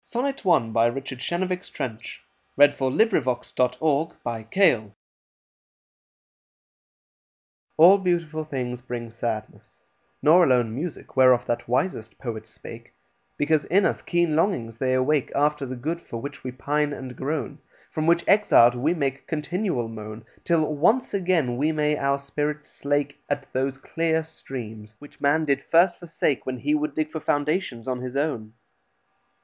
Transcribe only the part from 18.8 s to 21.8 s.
make continual moan, Till once again we